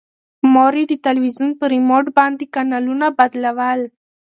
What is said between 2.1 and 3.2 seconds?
باندې کانالونه